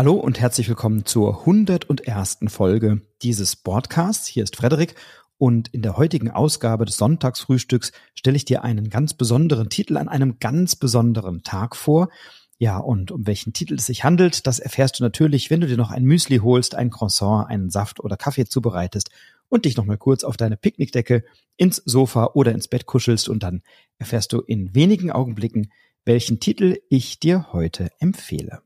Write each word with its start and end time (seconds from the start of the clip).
Hallo 0.00 0.14
und 0.14 0.40
herzlich 0.40 0.66
willkommen 0.66 1.04
zur 1.04 1.40
101. 1.40 2.38
Folge 2.46 3.02
dieses 3.20 3.54
Podcasts. 3.54 4.26
Hier 4.26 4.44
ist 4.44 4.56
Frederik 4.56 4.94
und 5.36 5.68
in 5.74 5.82
der 5.82 5.98
heutigen 5.98 6.30
Ausgabe 6.30 6.86
des 6.86 6.96
Sonntagsfrühstücks 6.96 7.92
stelle 8.14 8.38
ich 8.38 8.46
dir 8.46 8.64
einen 8.64 8.88
ganz 8.88 9.12
besonderen 9.12 9.68
Titel 9.68 9.98
an 9.98 10.08
einem 10.08 10.38
ganz 10.38 10.74
besonderen 10.74 11.42
Tag 11.42 11.76
vor. 11.76 12.08
Ja, 12.56 12.78
und 12.78 13.10
um 13.10 13.26
welchen 13.26 13.52
Titel 13.52 13.74
es 13.74 13.84
sich 13.84 14.02
handelt, 14.02 14.46
das 14.46 14.58
erfährst 14.58 14.98
du 14.98 15.02
natürlich, 15.02 15.50
wenn 15.50 15.60
du 15.60 15.66
dir 15.66 15.76
noch 15.76 15.90
ein 15.90 16.04
Müsli 16.04 16.38
holst, 16.38 16.74
ein 16.74 16.88
Croissant, 16.88 17.50
einen 17.50 17.68
Saft 17.68 18.00
oder 18.00 18.16
Kaffee 18.16 18.46
zubereitest 18.46 19.10
und 19.50 19.66
dich 19.66 19.76
nochmal 19.76 19.98
kurz 19.98 20.24
auf 20.24 20.38
deine 20.38 20.56
Picknickdecke 20.56 21.24
ins 21.58 21.76
Sofa 21.76 22.30
oder 22.32 22.52
ins 22.52 22.68
Bett 22.68 22.86
kuschelst 22.86 23.28
und 23.28 23.42
dann 23.42 23.60
erfährst 23.98 24.32
du 24.32 24.40
in 24.40 24.74
wenigen 24.74 25.12
Augenblicken, 25.12 25.70
welchen 26.06 26.40
Titel 26.40 26.78
ich 26.88 27.20
dir 27.20 27.52
heute 27.52 27.90
empfehle. 27.98 28.62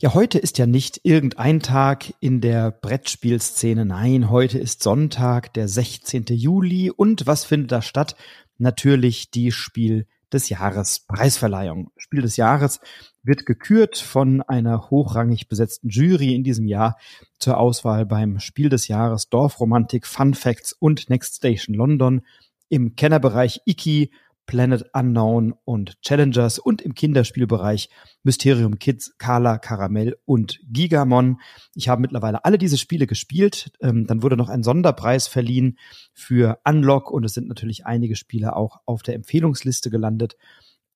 Ja, 0.00 0.14
heute 0.14 0.38
ist 0.38 0.58
ja 0.58 0.66
nicht 0.66 1.00
irgendein 1.02 1.58
Tag 1.58 2.14
in 2.20 2.40
der 2.40 2.70
Brettspielszene. 2.70 3.84
Nein, 3.84 4.30
heute 4.30 4.56
ist 4.56 4.80
Sonntag, 4.80 5.52
der 5.54 5.66
16. 5.66 6.26
Juli. 6.28 6.92
Und 6.92 7.26
was 7.26 7.44
findet 7.44 7.72
da 7.72 7.82
statt? 7.82 8.14
Natürlich 8.58 9.32
die 9.32 9.50
Spiel 9.50 10.06
des 10.32 10.50
Jahres 10.50 11.00
Preisverleihung. 11.00 11.90
Spiel 11.96 12.22
des 12.22 12.36
Jahres 12.36 12.78
wird 13.24 13.44
gekürt 13.44 13.98
von 13.98 14.40
einer 14.40 14.88
hochrangig 14.88 15.48
besetzten 15.48 15.88
Jury 15.88 16.32
in 16.32 16.44
diesem 16.44 16.68
Jahr 16.68 16.96
zur 17.40 17.58
Auswahl 17.58 18.06
beim 18.06 18.38
Spiel 18.38 18.68
des 18.68 18.86
Jahres 18.86 19.28
Dorfromantik, 19.30 20.06
Fun 20.06 20.34
Facts 20.34 20.72
und 20.72 21.10
Next 21.10 21.38
Station 21.38 21.74
London. 21.74 22.22
Im 22.68 22.94
Kennerbereich 22.94 23.62
Iki 23.64 24.12
Planet 24.48 24.86
Unknown 24.94 25.54
und 25.64 26.00
Challengers 26.00 26.58
und 26.58 26.82
im 26.82 26.94
Kinderspielbereich 26.94 27.90
Mysterium 28.24 28.78
Kids, 28.78 29.14
Carla, 29.18 29.58
Caramel 29.58 30.18
und 30.24 30.58
Gigamon. 30.64 31.38
Ich 31.74 31.88
habe 31.88 32.00
mittlerweile 32.00 32.44
alle 32.44 32.56
diese 32.56 32.78
Spiele 32.78 33.06
gespielt. 33.06 33.70
Ähm, 33.80 34.06
dann 34.06 34.22
wurde 34.22 34.38
noch 34.38 34.48
ein 34.48 34.64
Sonderpreis 34.64 35.28
verliehen 35.28 35.78
für 36.14 36.58
Unlock 36.64 37.10
und 37.10 37.24
es 37.24 37.34
sind 37.34 37.46
natürlich 37.46 37.84
einige 37.86 38.16
Spiele 38.16 38.56
auch 38.56 38.80
auf 38.86 39.02
der 39.02 39.14
Empfehlungsliste 39.14 39.90
gelandet. 39.90 40.36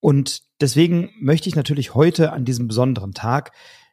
Und 0.01 0.43
deswegen 0.61 1.11
möchte 1.21 1.49
ich 1.49 1.55
natürlich 1.55 1.95
heute 1.95 2.33
an 2.33 2.47
diesem 2.47 2.69
besonderen 2.69 3.13
Tag 3.13 3.53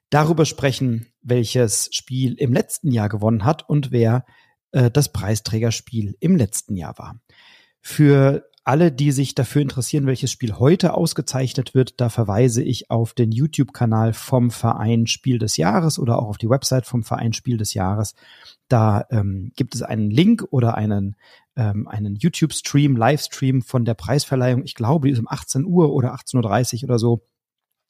darüber 0.10 0.46
sprechen, 0.46 1.08
welches 1.22 1.90
Spiel 1.92 2.34
im 2.36 2.54
letzten 2.54 2.92
Jahr 2.92 3.10
gewonnen 3.10 3.44
hat 3.44 3.68
und 3.68 3.92
wer 3.92 4.26
äh, 4.72 4.90
das 4.90 5.12
Preisträgerspiel 5.12 6.16
im 6.22 6.38
letzten 6.38 6.78
Jahr 6.78 6.98
war. 6.98 7.20
Für 7.82 8.50
alle, 8.70 8.92
die 8.92 9.12
sich 9.12 9.34
dafür 9.34 9.64
interessieren, 9.64 10.06
welches 10.06 10.31
Spiel 10.31 10.59
heute 10.59 10.94
ausgezeichnet 10.94 11.73
wird, 11.73 12.00
da 12.00 12.09
verweise 12.09 12.62
ich 12.62 12.92
auf 12.92 13.16
den 13.16 13.31
YouTube-Kanal 13.31 14.14
vom 14.14 14.52
Verein 14.52 15.08
Spiel 15.08 15.39
des 15.39 15.58
Jahres 15.58 15.98
oder 15.98 16.20
auch 16.20 16.28
auf 16.28 16.38
die 16.38 16.52
Website 16.52 16.86
vom 16.86 17.02
Verein 17.02 17.34
Spiel 17.34 17.58
des 17.58 17.73
Jahres. 17.73 18.14
Da 18.67 19.08
ähm, 19.09 19.52
gibt 19.56 19.73
es 19.73 19.81
einen 19.81 20.11
Link 20.11 20.45
oder 20.52 20.76
einen, 20.76 21.16
ähm, 21.56 21.88
einen 21.88 22.16
YouTube-Stream, 22.16 22.95
Livestream 22.95 23.64
von 23.64 23.86
der 23.86 23.95
Preisverleihung. 23.95 24.64
Ich 24.64 24.76
glaube, 24.76 25.08
die 25.08 25.14
ist 25.14 25.20
um 25.20 25.28
18 25.28 25.66
Uhr 25.66 25.92
oder 25.92 26.14
18.30 26.14 26.83
Uhr 26.83 26.89
oder 26.89 27.00
so 27.00 27.26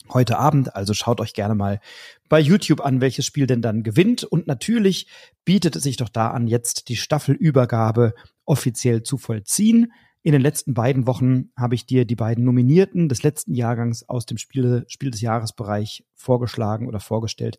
heute 0.07 0.39
Abend. 0.39 0.77
Also 0.77 0.93
schaut 0.93 1.19
euch 1.19 1.33
gerne 1.33 1.55
mal 1.55 1.81
bei 2.29 2.39
YouTube 2.39 2.79
an, 2.79 3.01
welches 3.01 3.25
Spiel 3.25 3.47
denn 3.47 3.61
dann 3.61 3.83
gewinnt. 3.83 4.23
Und 4.23 4.47
natürlich 4.47 5.07
bietet 5.43 5.75
es 5.75 5.83
sich 5.83 5.97
doch 5.97 6.07
da 6.07 6.29
an, 6.29 6.47
jetzt 6.47 6.87
die 6.87 6.95
Staffelübergabe 6.95 8.13
offiziell 8.45 9.03
zu 9.03 9.17
vollziehen. 9.17 9.91
In 10.21 10.33
den 10.33 10.41
letzten 10.41 10.73
beiden 10.73 11.07
Wochen 11.07 11.51
habe 11.55 11.75
ich 11.75 11.85
dir 11.85 12.05
die 12.05 12.15
beiden 12.15 12.43
Nominierten 12.43 13.07
des 13.07 13.23
letzten 13.23 13.53
Jahrgangs 13.53 14.07
aus 14.09 14.25
dem 14.25 14.37
Spiel, 14.37 14.83
Spiel 14.87 15.11
des 15.11 15.21
Jahresbereich 15.21 16.05
vorgeschlagen 16.15 16.87
oder 16.87 16.99
vorgestellt, 16.99 17.57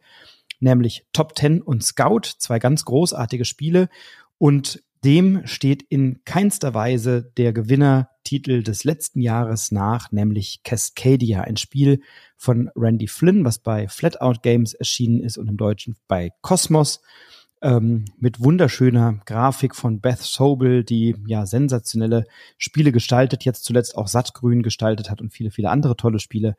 nämlich 0.60 1.06
Top 1.12 1.34
Ten 1.34 1.62
und 1.62 1.82
Scout, 1.82 2.34
zwei 2.38 2.58
ganz 2.58 2.84
großartige 2.84 3.46
Spiele. 3.46 3.88
Und 4.36 4.82
dem 5.04 5.46
steht 5.46 5.82
in 5.82 6.22
keinster 6.26 6.74
Weise 6.74 7.32
der 7.38 7.54
Gewinnertitel 7.54 8.62
des 8.62 8.84
letzten 8.84 9.20
Jahres 9.20 9.72
nach, 9.72 10.12
nämlich 10.12 10.62
Cascadia, 10.62 11.40
ein 11.40 11.56
Spiel 11.56 12.02
von 12.36 12.70
Randy 12.76 13.06
Flynn, 13.06 13.46
was 13.46 13.58
bei 13.58 13.88
Flatout 13.88 14.40
Games 14.42 14.74
erschienen 14.74 15.20
ist 15.20 15.38
und 15.38 15.48
im 15.48 15.56
Deutschen 15.56 15.96
bei 16.06 16.30
Cosmos 16.42 17.00
ähm, 17.62 18.06
mit 18.18 18.40
wunderschöner 18.40 19.20
Grafik 19.26 19.74
von 19.74 20.00
Beth 20.00 20.20
Sobel, 20.20 20.84
die 20.84 21.16
ja 21.26 21.46
sensationelle 21.46 22.24
Spiele 22.58 22.92
gestaltet, 22.92 23.44
jetzt 23.44 23.64
zuletzt 23.64 23.96
auch 23.96 24.08
Sattgrün 24.08 24.62
gestaltet 24.62 25.10
hat 25.10 25.20
und 25.20 25.32
viele, 25.32 25.50
viele 25.50 25.70
andere 25.70 25.96
tolle 25.96 26.18
Spiele. 26.18 26.56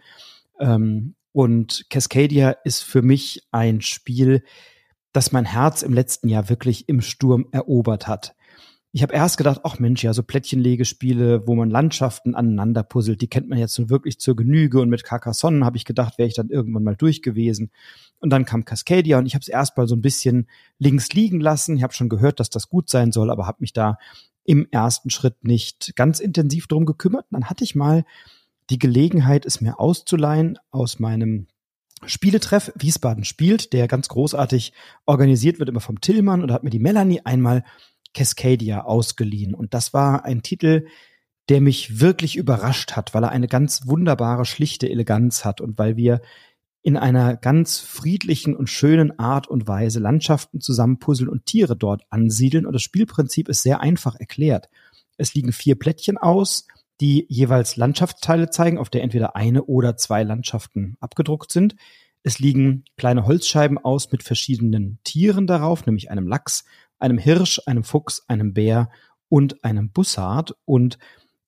Ähm, 0.60 1.16
und 1.32 1.86
Cascadia 1.90 2.52
ist 2.52 2.82
für 2.84 3.02
mich 3.02 3.48
ein 3.52 3.82
Spiel, 3.82 4.44
das 5.14 5.32
mein 5.32 5.46
Herz 5.46 5.82
im 5.82 5.94
letzten 5.94 6.28
Jahr 6.30 6.50
wirklich 6.50 6.88
im 6.90 7.02
Sturm 7.02 7.48
erobert 7.52 8.08
hat. 8.08 8.36
Ich 8.94 9.04
habe 9.04 9.14
erst 9.14 9.38
gedacht, 9.38 9.62
ach 9.64 9.80
Mensch, 9.80 10.04
ja, 10.04 10.14
so 10.14 10.22
Plättchenlegespiele, 10.22 11.48
wo 11.48 11.56
man 11.56 11.70
Landschaften 11.70 12.36
aneinander 12.36 12.84
puzzelt, 12.84 13.22
die 13.22 13.30
kennt 13.30 13.48
man 13.48 13.58
jetzt 13.58 13.80
nun 13.80 13.90
wirklich 13.90 14.20
zur 14.20 14.36
Genüge. 14.36 14.82
Und 14.82 14.90
mit 14.90 15.06
Carcassonne 15.06 15.64
habe 15.64 15.78
ich 15.78 15.86
gedacht, 15.86 16.18
wäre 16.18 16.28
ich 16.28 16.36
dann 16.36 16.50
irgendwann 16.50 16.84
mal 16.84 16.98
durch 16.98 17.22
gewesen. 17.22 17.72
Und 18.20 18.32
dann 18.32 18.44
kam 18.44 18.66
Cascadia 18.66 19.18
und 19.18 19.26
ich 19.26 19.34
habe 19.34 19.42
es 19.44 19.48
erst 19.48 19.78
mal 19.78 19.88
so 19.88 19.96
ein 19.96 20.02
bisschen 20.02 20.48
links 20.78 21.14
liegen 21.14 21.40
lassen. 21.40 21.78
Ich 21.78 21.84
habe 21.84 21.94
schon 21.94 22.10
gehört, 22.10 22.42
dass 22.42 22.50
das 22.50 22.68
gut 22.68 22.90
sein 22.90 23.14
soll, 23.14 23.32
aber 23.32 23.48
habe 23.48 23.62
mich 23.62 23.72
da 23.72 23.98
im 24.44 24.68
ersten 24.72 25.10
Schritt 25.10 25.44
nicht 25.46 25.96
ganz 25.96 26.20
intensiv 26.20 26.68
drum 26.68 26.86
gekümmert. 26.86 27.26
Dann 27.32 27.50
hatte 27.50 27.64
ich 27.64 27.76
mal 27.76 28.04
die 28.70 28.80
Gelegenheit, 28.80 29.46
es 29.46 29.62
mir 29.62 29.80
auszuleihen 29.80 30.60
aus 30.70 31.00
meinem 31.00 31.48
Spieletreff 32.06 32.72
Wiesbaden 32.76 33.24
spielt, 33.24 33.74
der 33.74 33.88
ganz 33.88 34.08
großartig 34.08 34.74
organisiert 35.06 35.60
wird, 35.60 35.70
immer 35.70 35.82
vom 35.82 36.02
Tillmann 36.02 36.42
und 36.42 36.52
hat 36.52 36.64
mir 36.64 36.72
die 36.72 36.80
Melanie 36.80 37.22
einmal 37.24 37.64
Cascadia 38.14 38.82
ausgeliehen. 38.82 39.54
Und 39.54 39.74
das 39.74 39.94
war 39.94 40.26
ein 40.26 40.42
Titel, 40.44 40.86
der 41.50 41.62
mich 41.62 42.00
wirklich 42.00 42.36
überrascht 42.36 42.94
hat, 42.94 43.14
weil 43.14 43.24
er 43.24 43.32
eine 43.32 43.48
ganz 43.48 43.88
wunderbare, 43.88 44.46
schlichte 44.46 44.90
Eleganz 44.90 45.44
hat 45.44 45.62
und 45.62 45.78
weil 45.78 45.98
wir 45.98 46.22
in 46.84 46.98
einer 46.98 47.36
ganz 47.36 47.80
friedlichen 47.80 48.56
und 48.56 48.68
schönen 48.68 49.20
Art 49.20 49.48
und 49.48 49.68
Weise 49.68 50.00
Landschaften 50.00 50.62
zusammenpuzzeln 50.62 51.30
und 51.30 51.46
Tiere 51.46 51.76
dort 51.76 52.04
ansiedeln. 52.10 52.66
Und 52.66 52.74
das 52.74 52.82
Spielprinzip 52.82 53.50
ist 53.50 53.64
sehr 53.64 53.82
einfach 53.82 54.16
erklärt. 54.16 54.70
Es 55.18 55.34
liegen 55.36 55.52
vier 55.52 55.78
Plättchen 55.78 56.18
aus, 56.18 56.68
die 57.00 57.26
jeweils 57.30 57.76
Landschaftsteile 57.76 58.50
zeigen, 58.50 58.78
auf 58.78 58.90
der 58.90 59.04
entweder 59.04 59.36
eine 59.36 59.64
oder 59.64 59.98
zwei 59.98 60.24
Landschaften 60.24 60.98
abgedruckt 61.00 61.52
sind. 61.52 61.76
Es 62.24 62.40
liegen 62.40 62.86
kleine 62.98 63.26
Holzscheiben 63.26 63.78
aus 63.78 64.12
mit 64.12 64.24
verschiedenen 64.24 65.00
Tieren 65.04 65.48
darauf, 65.48 65.86
nämlich 65.86 66.12
einem 66.12 66.28
Lachs, 66.28 66.66
einem 67.02 67.18
Hirsch, 67.18 67.62
einem 67.66 67.84
Fuchs, 67.84 68.24
einem 68.28 68.54
Bär 68.54 68.90
und 69.30 69.64
einem 69.64 69.92
Bussard. 69.92 70.56
Und 70.66 70.98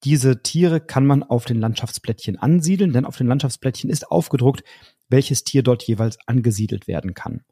diese 0.04 0.42
Tiere 0.44 0.82
kann 0.82 1.06
man 1.06 1.24
auf 1.24 1.46
den 1.46 1.60
Landschaftsplättchen 1.60 2.38
ansiedeln, 2.38 2.94
denn 2.94 3.06
auf 3.06 3.18
den 3.18 3.28
Landschaftsplättchen 3.28 3.90
ist 3.90 4.10
aufgedruckt, 4.12 4.64
welches 5.10 5.44
Tier 5.44 5.64
dort 5.64 5.84
jeweils 5.84 6.18
angesiedelt 6.28 6.88
werden 6.88 7.14
kann. 7.14 7.44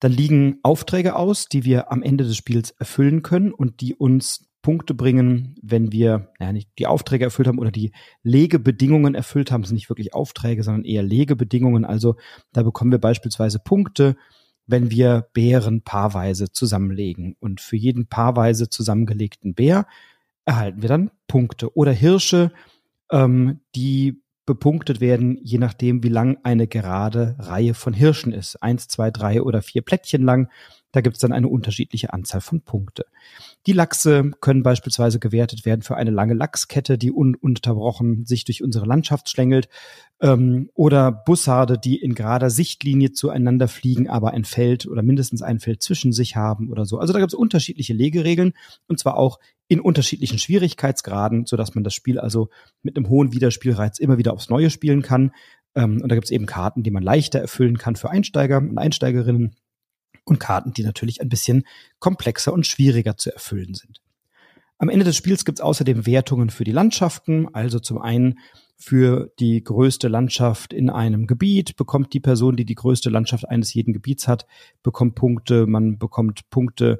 Dann 0.00 0.12
liegen 0.12 0.58
Aufträge 0.64 1.14
aus, 1.14 1.46
die 1.46 1.64
wir 1.64 1.92
am 1.92 2.02
Ende 2.02 2.24
des 2.24 2.36
Spiels 2.36 2.72
erfüllen 2.72 3.22
können 3.22 3.52
und 3.52 3.80
die 3.80 3.94
uns 3.94 4.48
Punkte 4.62 4.94
bringen, 4.94 5.56
wenn 5.60 5.92
wir 5.92 6.32
ja, 6.40 6.52
nicht 6.52 6.70
die 6.78 6.86
Aufträge 6.86 7.24
erfüllt 7.24 7.48
haben 7.48 7.58
oder 7.58 7.72
die 7.72 7.92
Legebedingungen 8.22 9.14
erfüllt 9.14 9.50
haben. 9.50 9.62
Das 9.62 9.68
sind 9.68 9.76
nicht 9.76 9.90
wirklich 9.90 10.14
Aufträge, 10.14 10.62
sondern 10.62 10.84
eher 10.84 11.02
Legebedingungen. 11.02 11.84
Also 11.84 12.16
da 12.52 12.62
bekommen 12.62 12.92
wir 12.92 13.00
beispielsweise 13.00 13.58
Punkte, 13.58 14.16
wenn 14.66 14.90
wir 14.90 15.28
Bären 15.32 15.82
paarweise 15.82 16.50
zusammenlegen. 16.52 17.36
Und 17.40 17.60
für 17.60 17.76
jeden 17.76 18.06
paarweise 18.06 18.68
zusammengelegten 18.68 19.54
Bär 19.54 19.86
erhalten 20.44 20.82
wir 20.82 20.88
dann 20.88 21.10
Punkte. 21.26 21.76
Oder 21.76 21.92
Hirsche, 21.92 22.52
ähm, 23.10 23.60
die 23.74 24.22
bepunktet 24.44 25.00
werden, 25.00 25.38
je 25.42 25.58
nachdem, 25.58 26.02
wie 26.02 26.08
lang 26.08 26.38
eine 26.42 26.66
gerade 26.66 27.36
Reihe 27.38 27.74
von 27.74 27.92
Hirschen 27.92 28.32
ist. 28.32 28.62
Eins, 28.62 28.88
zwei, 28.88 29.10
drei 29.10 29.42
oder 29.42 29.62
vier 29.62 29.82
Plättchen 29.82 30.22
lang. 30.22 30.50
Da 30.92 31.00
gibt 31.00 31.16
es 31.16 31.20
dann 31.20 31.32
eine 31.32 31.48
unterschiedliche 31.48 32.12
Anzahl 32.12 32.40
von 32.40 32.60
Punkte. 32.60 33.06
Die 33.66 33.72
Lachse 33.72 34.30
können 34.40 34.62
beispielsweise 34.62 35.18
gewertet 35.18 35.64
werden 35.64 35.82
für 35.82 35.96
eine 35.96 36.10
lange 36.10 36.34
Lachskette, 36.34 36.98
die 36.98 37.10
ununterbrochen 37.10 38.24
sich 38.26 38.44
durch 38.44 38.62
unsere 38.62 38.86
Landschaft 38.86 39.28
schlängelt, 39.28 39.68
ähm, 40.20 40.70
oder 40.74 41.10
Bussarde, 41.10 41.78
die 41.78 41.96
in 41.96 42.14
gerader 42.14 42.48
Sichtlinie 42.48 43.12
zueinander 43.12 43.68
fliegen, 43.68 44.08
aber 44.08 44.30
ein 44.30 44.44
Feld 44.44 44.86
oder 44.86 45.02
mindestens 45.02 45.42
ein 45.42 45.58
Feld 45.58 45.82
zwischen 45.82 46.12
sich 46.12 46.36
haben 46.36 46.70
oder 46.70 46.86
so. 46.86 46.98
Also 46.98 47.12
da 47.12 47.18
gibt 47.18 47.32
es 47.32 47.38
unterschiedliche 47.38 47.92
Legeregeln 47.92 48.52
und 48.86 48.98
zwar 48.98 49.16
auch 49.16 49.40
in 49.68 49.80
unterschiedlichen 49.80 50.38
Schwierigkeitsgraden, 50.38 51.46
sodass 51.46 51.74
man 51.74 51.82
das 51.82 51.94
Spiel 51.94 52.18
also 52.18 52.50
mit 52.82 52.96
einem 52.96 53.08
hohen 53.08 53.32
Wiederspielreiz 53.32 53.98
immer 53.98 54.18
wieder 54.18 54.32
aufs 54.32 54.48
Neue 54.48 54.70
spielen 54.70 55.02
kann. 55.02 55.32
Ähm, 55.74 56.00
und 56.02 56.08
da 56.08 56.14
gibt 56.14 56.26
es 56.26 56.30
eben 56.30 56.46
Karten, 56.46 56.82
die 56.82 56.90
man 56.90 57.02
leichter 57.02 57.40
erfüllen 57.40 57.78
kann 57.78 57.96
für 57.96 58.10
Einsteiger 58.10 58.58
und 58.58 58.78
Einsteigerinnen 58.78 59.56
und 60.24 60.38
Karten, 60.38 60.72
die 60.72 60.84
natürlich 60.84 61.20
ein 61.20 61.28
bisschen 61.28 61.64
komplexer 61.98 62.52
und 62.52 62.66
schwieriger 62.66 63.16
zu 63.16 63.32
erfüllen 63.32 63.74
sind. 63.74 64.00
Am 64.78 64.88
Ende 64.88 65.04
des 65.04 65.16
Spiels 65.16 65.44
gibt 65.44 65.58
es 65.58 65.62
außerdem 65.62 66.06
Wertungen 66.06 66.50
für 66.50 66.64
die 66.64 66.72
Landschaften, 66.72 67.46
also 67.54 67.78
zum 67.78 67.98
einen 67.98 68.40
für 68.76 69.32
die 69.38 69.62
größte 69.62 70.08
Landschaft 70.08 70.72
in 70.72 70.90
einem 70.90 71.28
Gebiet, 71.28 71.76
bekommt 71.76 72.12
die 72.14 72.20
Person, 72.20 72.56
die 72.56 72.64
die 72.64 72.74
größte 72.74 73.08
Landschaft 73.08 73.48
eines 73.48 73.72
jeden 73.74 73.92
Gebiets 73.92 74.26
hat, 74.26 74.46
bekommt 74.82 75.14
Punkte, 75.14 75.66
man 75.66 75.98
bekommt 75.98 76.50
Punkte 76.50 76.98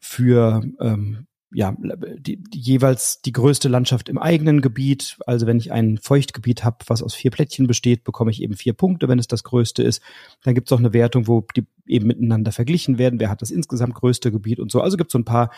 für 0.00 0.62
ähm, 0.80 1.28
ja, 1.52 1.74
die, 2.18 2.36
die, 2.36 2.58
jeweils 2.58 3.22
die 3.22 3.32
größte 3.32 3.68
Landschaft 3.68 4.08
im 4.08 4.18
eigenen 4.18 4.60
Gebiet. 4.60 5.18
Also 5.26 5.46
wenn 5.46 5.58
ich 5.58 5.72
ein 5.72 5.98
Feuchtgebiet 5.98 6.64
habe, 6.64 6.78
was 6.86 7.02
aus 7.02 7.14
vier 7.14 7.30
Plättchen 7.30 7.66
besteht, 7.66 8.04
bekomme 8.04 8.30
ich 8.30 8.42
eben 8.42 8.54
vier 8.54 8.72
Punkte, 8.72 9.08
wenn 9.08 9.18
es 9.18 9.26
das 9.26 9.42
größte 9.42 9.82
ist. 9.82 10.00
Dann 10.44 10.54
gibt 10.54 10.68
es 10.68 10.72
auch 10.72 10.78
eine 10.78 10.92
Wertung, 10.92 11.26
wo 11.26 11.44
die 11.56 11.66
eben 11.86 12.06
miteinander 12.06 12.52
verglichen 12.52 12.98
werden. 12.98 13.18
Wer 13.18 13.30
hat 13.30 13.42
das 13.42 13.50
insgesamt 13.50 13.94
größte 13.94 14.30
Gebiet 14.30 14.60
und 14.60 14.70
so. 14.70 14.80
Also 14.80 14.96
gibt 14.96 15.10
es 15.10 15.12
so 15.12 15.18
ein 15.18 15.24
paar 15.24 15.50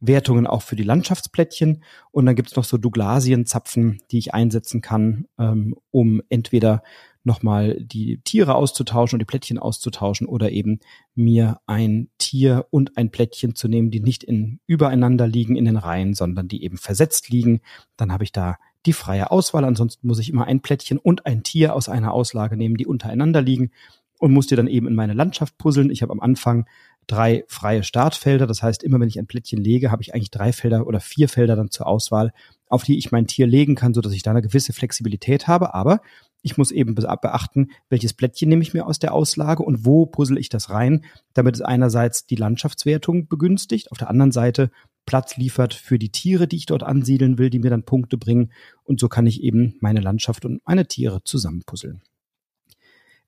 Wertungen 0.00 0.46
auch 0.46 0.62
für 0.62 0.76
die 0.76 0.82
Landschaftsplättchen. 0.82 1.82
Und 2.10 2.26
dann 2.26 2.36
gibt 2.36 2.50
es 2.50 2.56
noch 2.56 2.64
so 2.64 2.76
Douglasienzapfen, 2.76 4.00
die 4.10 4.18
ich 4.18 4.34
einsetzen 4.34 4.80
kann, 4.80 5.26
ähm, 5.38 5.74
um 5.90 6.22
entweder 6.28 6.82
nochmal 7.28 7.76
die 7.80 8.20
Tiere 8.24 8.56
auszutauschen 8.56 9.16
und 9.16 9.20
die 9.20 9.24
Plättchen 9.24 9.58
auszutauschen 9.58 10.26
oder 10.26 10.50
eben 10.50 10.80
mir 11.14 11.60
ein 11.66 12.08
Tier 12.18 12.66
und 12.70 12.96
ein 12.96 13.12
Plättchen 13.12 13.54
zu 13.54 13.68
nehmen, 13.68 13.92
die 13.92 14.00
nicht 14.00 14.24
in 14.24 14.58
übereinander 14.66 15.28
liegen 15.28 15.54
in 15.54 15.66
den 15.66 15.76
Reihen, 15.76 16.14
sondern 16.14 16.48
die 16.48 16.64
eben 16.64 16.76
versetzt 16.76 17.28
liegen. 17.28 17.60
Dann 17.96 18.12
habe 18.12 18.24
ich 18.24 18.32
da 18.32 18.56
die 18.86 18.92
freie 18.92 19.30
Auswahl. 19.30 19.64
Ansonsten 19.64 20.08
muss 20.08 20.18
ich 20.18 20.30
immer 20.30 20.46
ein 20.46 20.60
Plättchen 20.60 20.98
und 20.98 21.26
ein 21.26 21.44
Tier 21.44 21.76
aus 21.76 21.88
einer 21.88 22.12
Auslage 22.12 22.56
nehmen, 22.56 22.76
die 22.76 22.86
untereinander 22.86 23.42
liegen 23.42 23.70
und 24.18 24.32
muss 24.32 24.48
die 24.48 24.56
dann 24.56 24.66
eben 24.66 24.88
in 24.88 24.94
meine 24.94 25.14
Landschaft 25.14 25.56
puzzeln. 25.58 25.90
Ich 25.90 26.02
habe 26.02 26.12
am 26.12 26.20
Anfang 26.20 26.66
drei 27.08 27.44
freie 27.48 27.82
Startfelder. 27.82 28.46
Das 28.46 28.62
heißt, 28.62 28.84
immer 28.84 29.00
wenn 29.00 29.08
ich 29.08 29.18
ein 29.18 29.26
Plättchen 29.26 29.62
lege, 29.62 29.90
habe 29.90 30.02
ich 30.02 30.14
eigentlich 30.14 30.30
drei 30.30 30.52
Felder 30.52 30.86
oder 30.86 31.00
vier 31.00 31.28
Felder 31.28 31.56
dann 31.56 31.70
zur 31.70 31.88
Auswahl, 31.88 32.32
auf 32.68 32.84
die 32.84 32.98
ich 32.98 33.10
mein 33.10 33.26
Tier 33.26 33.48
legen 33.48 33.74
kann, 33.74 33.94
so 33.94 34.00
dass 34.00 34.12
ich 34.12 34.22
da 34.22 34.30
eine 34.30 34.42
gewisse 34.42 34.72
Flexibilität 34.72 35.48
habe. 35.48 35.74
Aber 35.74 36.00
ich 36.42 36.56
muss 36.56 36.70
eben 36.70 36.94
beachten, 36.94 37.70
welches 37.88 38.12
Plättchen 38.12 38.48
nehme 38.48 38.62
ich 38.62 38.74
mir 38.74 38.86
aus 38.86 38.98
der 38.98 39.12
Auslage 39.12 39.62
und 39.62 39.84
wo 39.84 40.06
puzzle 40.06 40.38
ich 40.38 40.50
das 40.50 40.70
rein, 40.70 41.04
damit 41.34 41.56
es 41.56 41.62
einerseits 41.62 42.26
die 42.26 42.36
Landschaftswertung 42.36 43.26
begünstigt, 43.26 43.90
auf 43.90 43.98
der 43.98 44.10
anderen 44.10 44.32
Seite 44.32 44.70
Platz 45.04 45.38
liefert 45.38 45.72
für 45.72 45.98
die 45.98 46.10
Tiere, 46.10 46.46
die 46.46 46.56
ich 46.56 46.66
dort 46.66 46.82
ansiedeln 46.82 47.38
will, 47.38 47.48
die 47.48 47.58
mir 47.58 47.70
dann 47.70 47.82
Punkte 47.82 48.18
bringen. 48.18 48.52
Und 48.84 49.00
so 49.00 49.08
kann 49.08 49.26
ich 49.26 49.42
eben 49.42 49.74
meine 49.80 50.00
Landschaft 50.00 50.44
und 50.44 50.60
meine 50.66 50.86
Tiere 50.86 51.24
zusammenpuzzeln. 51.24 52.02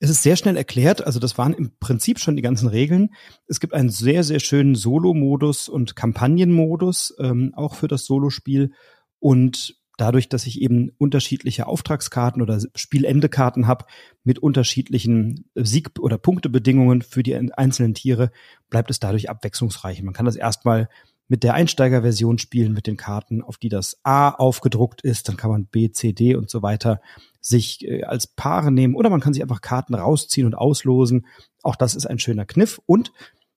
Es 0.02 0.08
ist 0.08 0.22
sehr 0.22 0.36
schnell 0.36 0.56
erklärt, 0.56 1.04
also 1.06 1.20
das 1.20 1.36
waren 1.36 1.52
im 1.52 1.72
Prinzip 1.78 2.18
schon 2.18 2.34
die 2.34 2.42
ganzen 2.42 2.68
Regeln. 2.68 3.10
Es 3.46 3.60
gibt 3.60 3.74
einen 3.74 3.90
sehr, 3.90 4.24
sehr 4.24 4.40
schönen 4.40 4.74
Solo-Modus 4.74 5.68
und 5.68 5.94
Kampagnenmodus, 5.94 7.14
ähm, 7.18 7.52
auch 7.54 7.74
für 7.74 7.86
das 7.86 8.06
Solospiel. 8.06 8.72
Und 9.18 9.76
dadurch, 9.98 10.30
dass 10.30 10.46
ich 10.46 10.62
eben 10.62 10.90
unterschiedliche 10.96 11.66
Auftragskarten 11.66 12.40
oder 12.40 12.58
Spielendekarten 12.74 13.66
habe 13.66 13.84
mit 14.24 14.38
unterschiedlichen 14.38 15.50
Sieg- 15.54 16.00
oder 16.00 16.16
Punktebedingungen 16.16 17.02
für 17.02 17.22
die 17.22 17.36
einzelnen 17.36 17.92
Tiere, 17.92 18.30
bleibt 18.70 18.90
es 18.90 19.00
dadurch 19.00 19.28
abwechslungsreich. 19.28 20.02
Man 20.02 20.14
kann 20.14 20.24
das 20.24 20.36
erstmal 20.36 20.88
mit 21.28 21.44
der 21.44 21.52
Einsteigerversion 21.52 22.38
spielen, 22.38 22.72
mit 22.72 22.86
den 22.86 22.96
Karten, 22.96 23.42
auf 23.42 23.58
die 23.58 23.68
das 23.68 24.00
A 24.02 24.30
aufgedruckt 24.30 25.02
ist, 25.02 25.28
dann 25.28 25.36
kann 25.36 25.50
man 25.50 25.66
B, 25.66 25.90
C, 25.92 26.14
D 26.14 26.34
und 26.34 26.48
so 26.48 26.62
weiter 26.62 27.02
sich 27.40 27.86
äh, 27.86 28.04
als 28.04 28.26
Paare 28.26 28.70
nehmen 28.70 28.94
oder 28.94 29.10
man 29.10 29.20
kann 29.20 29.32
sich 29.32 29.42
einfach 29.42 29.60
Karten 29.60 29.94
rausziehen 29.94 30.46
und 30.46 30.54
auslosen. 30.54 31.26
Auch 31.62 31.76
das 31.76 31.94
ist 31.94 32.06
ein 32.06 32.18
schöner 32.18 32.44
Kniff. 32.44 32.80
Und 32.86 33.12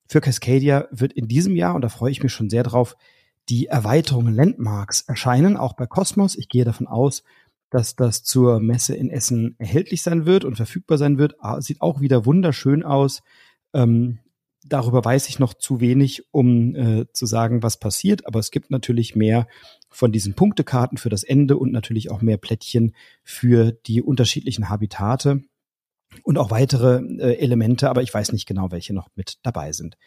für 0.08 0.22
Cascadia 0.22 0.88
wird 0.92 1.14
in 1.14 1.28
diesem 1.28 1.56
Jahr, 1.56 1.76
und 1.76 1.82
da 1.82 1.90
freue 1.90 2.12
ich 2.12 2.24
mich 2.24 2.32
schon 2.32 2.50
sehr 2.50 2.64
drauf, 2.64 2.96
die 3.50 3.68
Erweiterung 3.68 4.28
Landmarks 4.28 5.02
erscheinen, 5.02 5.58
auch 5.58 5.74
bei 5.74 5.86
Cosmos. 5.86 6.38
Ich 6.38 6.48
gehe 6.48 6.66
davon 6.66 6.88
aus, 6.88 7.24
dass 7.70 7.96
das 7.96 8.24
zur 8.24 8.60
Messe 8.60 8.96
in 8.96 9.10
Essen 9.10 9.56
erhältlich 9.58 10.02
sein 10.02 10.26
wird 10.26 10.46
und 10.46 10.56
verfügbar 10.56 10.98
sein 10.98 11.18
wird. 11.18 11.36
Ah, 11.40 11.60
sieht 11.60 11.82
auch 11.82 12.00
wieder 12.00 12.26
wunderschön 12.26 12.84
aus. 12.84 13.22
Ähm, 13.74 14.20
darüber 14.66 15.04
weiß 15.04 15.30
ich 15.30 15.40
noch 15.40 15.54
zu 15.54 15.80
wenig, 15.80 16.24
um 16.32 16.76
äh, 16.76 17.06
zu 17.14 17.26
sagen, 17.26 17.64
was 17.64 17.78
passiert. 17.78 18.26
Aber 18.26 18.40
es 18.40 18.52
gibt 18.52 18.72
natürlich 18.72 19.16
mehr 19.16 19.48
von 19.90 20.12
diesen 20.12 20.34
Punktekarten 20.34 20.98
für 20.98 21.10
das 21.10 21.24
Ende 21.24 21.58
und 21.58 21.72
natürlich 21.72 22.10
auch 22.10 22.22
mehr 22.22 22.38
Plättchen 22.38 22.96
für 23.24 23.72
die 23.72 24.02
unterschiedlichen 24.02 24.70
Habitate 24.70 25.42
und 26.24 26.38
auch 26.38 26.52
weitere 26.52 27.02
äh, 27.20 27.38
Elemente, 27.38 27.90
aber 27.90 28.04
ich 28.04 28.14
weiß 28.14 28.32
nicht 28.32 28.48
genau, 28.48 28.72
welche 28.72 28.94
noch 28.94 29.10
mit 29.16 29.40
dabei 29.44 29.72
sind. 29.72 29.98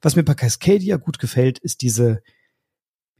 Was 0.00 0.16
mir 0.16 0.24
bei 0.24 0.34
Cascadia 0.34 0.96
gut 0.96 1.18
gefällt, 1.18 1.58
ist 1.58 1.82
diese 1.82 2.22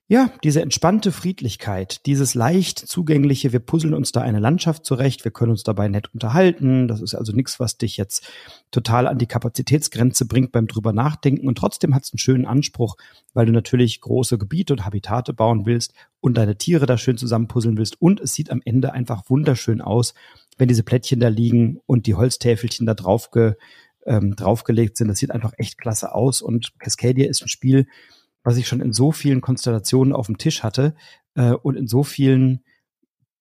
ja, 0.09 0.31
diese 0.45 0.63
entspannte 0.63 1.11
Friedlichkeit, 1.11 2.07
dieses 2.07 2.37
leicht 2.37 2.79
zugängliche, 2.79 3.53
wir 3.53 3.59
puzzeln 3.59 3.93
uns 3.93 4.13
da 4.13 4.21
eine 4.21 4.39
Landschaft 4.39 4.85
zurecht, 4.85 5.25
wir 5.25 5.33
können 5.33 5.51
uns 5.51 5.65
dabei 5.65 5.89
nett 5.89 6.15
unterhalten. 6.15 6.87
Das 6.87 7.01
ist 7.01 7.17
also 7.17 7.33
nichts, 7.33 7.59
was 7.59 7.77
dich 7.77 7.97
jetzt 7.97 8.25
total 8.71 9.09
an 9.09 9.19
die 9.19 9.27
Kapazitätsgrenze 9.27 10.27
bringt 10.27 10.53
beim 10.53 10.69
drüber 10.69 10.93
nachdenken. 10.93 11.49
Und 11.49 11.59
trotzdem 11.59 11.93
hat 11.93 12.05
es 12.05 12.13
einen 12.13 12.21
schönen 12.21 12.47
Anspruch, 12.47 12.97
weil 13.35 13.47
du 13.47 13.53
natürlich 13.53 14.01
große 14.01 14.39
Gebiete 14.39 14.75
und 14.75 14.87
Habitate 14.87 15.33
bauen 15.33 15.67
willst 15.67 15.93
und 16.21 16.37
deine 16.37 16.57
Tiere 16.57 16.87
da 16.87 16.99
schön 16.99 17.19
zusammenpuzzeln 17.19 17.77
willst. 17.77 18.01
Und 18.01 18.21
es 18.21 18.33
sieht 18.33 18.51
am 18.51 18.63
Ende 18.65 18.93
einfach 18.93 19.29
wunderschön 19.29 19.81
aus, 19.81 20.15
wenn 20.57 20.69
diese 20.69 20.85
Plättchen 20.85 21.19
da 21.19 21.29
liegen 21.29 21.81
und 21.87 22.07
die 22.07 22.15
Holztäfelchen 22.15 22.87
da 22.87 22.95
drauf 22.95 23.33
ge, 23.33 23.55
ähm, 24.07 24.37
draufgelegt 24.37 24.97
sind. 24.97 25.09
Das 25.09 25.19
sieht 25.19 25.33
einfach 25.33 25.55
echt 25.57 25.79
klasse 25.79 26.15
aus. 26.15 26.43
Und 26.43 26.79
Cascadia 26.79 27.29
ist 27.29 27.43
ein 27.43 27.49
Spiel, 27.49 27.89
was 28.47 28.57
ich 28.59 28.69
schon 28.69 28.81
in 28.81 28.93
so 28.93 29.11
vielen 29.11 29.41
Konstellationen 29.41 30.15
auf 30.15 30.27
dem 30.27 30.39
Tisch 30.39 30.63
hatte 30.63 30.95
äh, 31.35 31.51
und 31.51 31.77
in 31.77 31.89
so 31.89 32.05
vielen 32.05 32.63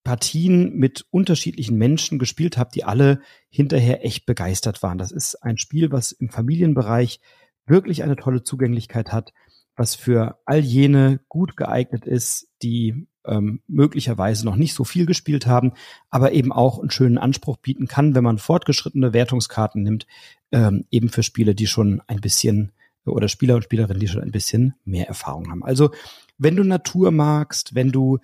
Partien 0.02 0.74
mit 0.74 1.06
unterschiedlichen 1.10 1.78
Menschen 1.78 2.18
gespielt 2.18 2.58
habe, 2.58 2.70
die 2.74 2.82
alle 2.82 3.20
hinterher 3.48 4.04
echt 4.04 4.26
begeistert 4.26 4.82
waren. 4.82 4.98
Das 4.98 5.12
ist 5.12 5.36
ein 5.44 5.58
Spiel, 5.58 5.92
was 5.92 6.10
im 6.10 6.28
Familienbereich 6.28 7.20
wirklich 7.66 8.02
eine 8.02 8.16
tolle 8.16 8.42
Zugänglichkeit 8.42 9.12
hat, 9.12 9.32
was 9.76 9.94
für 9.94 10.40
all 10.44 10.58
jene 10.58 11.20
gut 11.28 11.56
geeignet 11.56 12.04
ist, 12.04 12.48
die 12.62 13.06
ähm, 13.24 13.62
möglicherweise 13.68 14.44
noch 14.44 14.56
nicht 14.56 14.74
so 14.74 14.82
viel 14.82 15.06
gespielt 15.06 15.46
haben, 15.46 15.74
aber 16.10 16.32
eben 16.32 16.50
auch 16.50 16.80
einen 16.80 16.90
schönen 16.90 17.18
Anspruch 17.18 17.58
bieten 17.58 17.86
kann, 17.86 18.16
wenn 18.16 18.24
man 18.24 18.38
fortgeschrittene 18.38 19.12
Wertungskarten 19.12 19.84
nimmt, 19.84 20.08
ähm, 20.50 20.84
eben 20.90 21.10
für 21.10 21.22
Spiele, 21.22 21.54
die 21.54 21.68
schon 21.68 22.02
ein 22.08 22.20
bisschen 22.20 22.72
oder 23.12 23.28
Spieler 23.28 23.56
und 23.56 23.64
Spielerinnen, 23.64 24.00
die 24.00 24.08
schon 24.08 24.22
ein 24.22 24.32
bisschen 24.32 24.74
mehr 24.84 25.08
Erfahrung 25.08 25.50
haben. 25.50 25.64
Also 25.64 25.90
wenn 26.38 26.56
du 26.56 26.64
Natur 26.64 27.10
magst, 27.10 27.74
wenn 27.74 27.92
du 27.92 28.18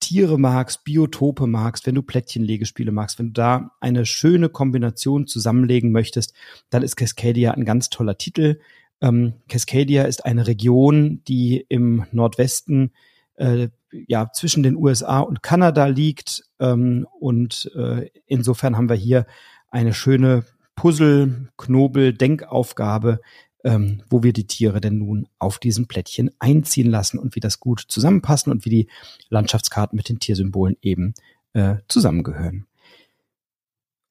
Tiere 0.00 0.38
magst, 0.38 0.84
Biotope 0.84 1.46
magst, 1.46 1.86
wenn 1.86 1.94
du 1.94 2.02
Plättchenlegespiele 2.02 2.92
magst, 2.92 3.18
wenn 3.18 3.28
du 3.28 3.32
da 3.32 3.70
eine 3.80 4.04
schöne 4.04 4.48
Kombination 4.48 5.26
zusammenlegen 5.26 5.90
möchtest, 5.90 6.34
dann 6.70 6.82
ist 6.82 6.96
Cascadia 6.96 7.52
ein 7.52 7.64
ganz 7.64 7.88
toller 7.88 8.18
Titel. 8.18 8.60
Ähm, 9.00 9.34
Cascadia 9.48 10.04
ist 10.04 10.24
eine 10.24 10.46
Region, 10.46 11.22
die 11.26 11.64
im 11.68 12.04
Nordwesten 12.12 12.92
äh, 13.36 13.68
ja 13.90 14.30
zwischen 14.32 14.62
den 14.62 14.76
USA 14.76 15.20
und 15.20 15.42
Kanada 15.42 15.86
liegt 15.86 16.44
ähm, 16.60 17.06
und 17.18 17.70
äh, 17.74 18.10
insofern 18.26 18.76
haben 18.76 18.88
wir 18.88 18.96
hier 18.96 19.26
eine 19.70 19.94
schöne 19.94 20.44
Puzzle, 20.74 21.48
Knobel, 21.56 22.12
Denkaufgabe, 22.12 23.20
ähm, 23.66 24.00
wo 24.08 24.22
wir 24.22 24.32
die 24.32 24.46
Tiere 24.46 24.80
denn 24.80 24.98
nun 24.98 25.26
auf 25.40 25.58
diesem 25.58 25.88
Plättchen 25.88 26.30
einziehen 26.38 26.88
lassen 26.88 27.18
und 27.18 27.34
wie 27.34 27.40
das 27.40 27.58
gut 27.58 27.84
zusammenpassen 27.88 28.52
und 28.52 28.64
wie 28.64 28.70
die 28.70 28.88
Landschaftskarten 29.28 29.96
mit 29.96 30.08
den 30.08 30.20
Tiersymbolen 30.20 30.76
eben 30.82 31.14
äh, 31.52 31.76
zusammengehören. 31.88 32.66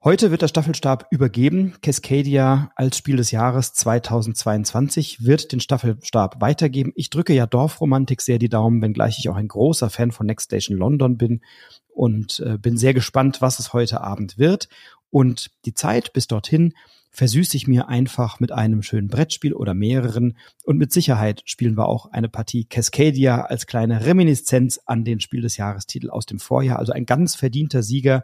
Heute 0.04 0.30
wird 0.30 0.42
der 0.42 0.50
Staffelstab 0.50 1.08
übergeben. 1.10 1.74
Cascadia 1.82 2.70
als 2.76 2.98
Spiel 2.98 3.16
des 3.16 3.32
Jahres 3.32 3.74
2022 3.74 5.24
wird 5.24 5.54
den 5.54 5.62
Staffelstab 5.62 6.42
weitergeben. 6.42 6.92
Ich 6.96 7.10
drücke 7.10 7.34
ja 7.34 7.48
Dorfromantik 7.48 8.22
sehr 8.22 8.38
die 8.38 8.50
Daumen, 8.50 8.82
wenngleich 8.82 9.20
ich 9.20 9.30
auch 9.30 9.38
ein 9.38 9.48
großer 9.48 9.90
Fan 9.90 10.12
von 10.12 10.28
Next 10.28 10.48
Station 10.48 10.78
London 10.78 11.18
bin 11.18 11.42
und 11.88 12.42
äh, 12.42 12.58
bin 12.58 12.78
sehr 12.78 12.94
gespannt, 12.94 13.42
was 13.42 13.58
es 13.60 13.72
heute 13.72 14.02
Abend 14.02 14.38
wird. 14.38 14.68
Und 15.12 15.50
die 15.64 15.74
Zeit 15.74 16.12
bis 16.12 16.28
dorthin 16.28 16.74
versüße 17.16 17.56
ich 17.56 17.66
mir 17.66 17.88
einfach 17.88 18.42
mit 18.42 18.52
einem 18.52 18.84
schönen 18.84 19.08
Brettspiel 19.08 19.54
oder 19.54 19.74
mehreren. 19.74 20.38
Und 20.64 20.78
mit 20.78 20.92
Sicherheit 20.92 21.42
spielen 21.46 21.78
wir 21.78 21.88
auch 21.88 22.08
eine 22.12 22.28
Partie 22.28 22.66
Cascadia 22.66 23.42
als 23.46 23.68
kleine 23.68 24.06
Reminiszenz 24.06 24.82
an 24.86 25.06
den 25.06 25.22
Spiel 25.22 25.42
des 25.42 25.56
Jahrestitel 25.56 26.10
aus 26.10 26.26
dem 26.26 26.40
Vorjahr. 26.40 26.78
Also 26.78 26.92
ein 26.92 27.06
ganz 27.06 27.36
verdienter 27.36 27.84
Sieger 27.84 28.24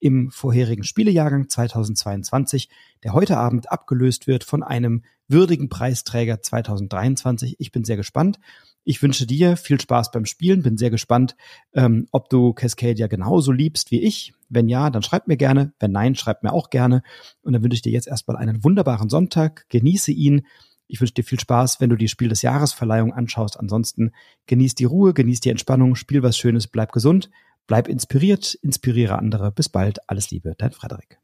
im 0.00 0.30
vorherigen 0.30 0.84
Spielejahrgang 0.84 1.50
2022, 1.50 2.70
der 3.04 3.12
heute 3.12 3.36
Abend 3.36 3.70
abgelöst 3.70 4.26
wird 4.26 4.44
von 4.44 4.62
einem 4.62 5.02
würdigen 5.28 5.68
Preisträger 5.68 6.40
2023. 6.40 7.56
Ich 7.58 7.72
bin 7.72 7.84
sehr 7.84 7.98
gespannt. 7.98 8.38
Ich 8.84 9.02
wünsche 9.02 9.26
dir 9.26 9.56
viel 9.56 9.80
Spaß 9.80 10.10
beim 10.10 10.24
Spielen. 10.24 10.62
Bin 10.62 10.76
sehr 10.76 10.90
gespannt, 10.90 11.36
ähm, 11.74 12.06
ob 12.12 12.28
du 12.28 12.52
Cascadia 12.52 13.06
genauso 13.06 13.52
liebst 13.52 13.90
wie 13.90 14.00
ich. 14.00 14.32
Wenn 14.48 14.68
ja, 14.68 14.90
dann 14.90 15.02
schreib 15.02 15.28
mir 15.28 15.36
gerne. 15.36 15.72
Wenn 15.78 15.92
nein, 15.92 16.14
schreib 16.14 16.42
mir 16.42 16.52
auch 16.52 16.70
gerne. 16.70 17.02
Und 17.42 17.52
dann 17.52 17.62
wünsche 17.62 17.76
ich 17.76 17.82
dir 17.82 17.92
jetzt 17.92 18.08
erstmal 18.08 18.36
einen 18.36 18.64
wunderbaren 18.64 19.08
Sonntag. 19.08 19.66
Genieße 19.68 20.12
ihn. 20.12 20.46
Ich 20.86 21.00
wünsche 21.00 21.14
dir 21.14 21.24
viel 21.24 21.38
Spaß, 21.38 21.80
wenn 21.80 21.90
du 21.90 21.96
die 21.96 22.08
Spiel 22.08 22.28
des 22.28 22.42
Jahresverleihung 22.42 23.12
anschaust. 23.12 23.60
Ansonsten 23.60 24.12
genieß 24.46 24.74
die 24.74 24.86
Ruhe, 24.86 25.14
genieß 25.14 25.40
die 25.40 25.50
Entspannung, 25.50 25.94
spiel 25.94 26.22
was 26.22 26.36
Schönes, 26.36 26.66
bleib 26.66 26.90
gesund, 26.90 27.30
bleib 27.68 27.86
inspiriert, 27.86 28.54
inspiriere 28.54 29.18
andere. 29.18 29.52
Bis 29.52 29.68
bald, 29.68 30.08
alles 30.08 30.30
Liebe, 30.30 30.54
dein 30.58 30.72
Frederik. 30.72 31.20